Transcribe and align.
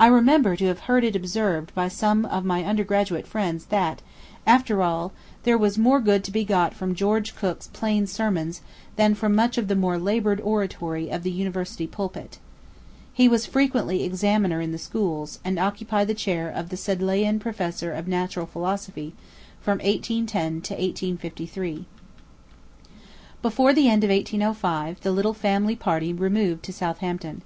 I 0.00 0.08
remember 0.08 0.56
to 0.56 0.64
have 0.66 0.80
heard 0.90 1.04
it 1.04 1.14
observed 1.14 1.72
by 1.76 1.86
some 1.86 2.24
of 2.24 2.44
my 2.44 2.64
undergraduate 2.64 3.24
friends 3.24 3.66
that, 3.66 4.02
after 4.44 4.82
all, 4.82 5.12
there 5.44 5.56
was 5.56 5.78
more 5.78 6.00
good 6.00 6.24
to 6.24 6.32
be 6.32 6.42
got 6.44 6.74
from 6.74 6.92
George 6.96 7.36
Cooke's 7.36 7.68
plain 7.68 8.08
sermons 8.08 8.62
than 8.96 9.14
from 9.14 9.32
much 9.32 9.56
of 9.56 9.68
the 9.68 9.76
more 9.76 9.96
laboured 9.96 10.40
oratory 10.40 11.08
of 11.08 11.22
the 11.22 11.30
University 11.30 11.86
pulpit. 11.86 12.40
He 13.12 13.28
was 13.28 13.46
frequently 13.46 14.02
Examiner 14.02 14.60
in 14.60 14.72
the 14.72 14.76
schools, 14.76 15.38
and 15.44 15.56
occupied 15.56 16.08
the 16.08 16.14
chair 16.14 16.50
of 16.50 16.70
the 16.70 16.76
Sedleian 16.76 17.38
Professor 17.38 17.92
of 17.94 18.08
Natural 18.08 18.46
Philosophy, 18.46 19.14
from 19.62 19.78
1810 19.78 20.62
to 20.62 20.72
1853. 20.74 21.84
Before 23.40 23.72
the 23.72 23.88
end 23.88 24.02
of 24.02 24.10
1805, 24.10 25.02
the 25.02 25.12
little 25.12 25.32
family 25.32 25.76
party 25.76 26.12
removed 26.12 26.64
to 26.64 26.72
Southampton. 26.72 27.42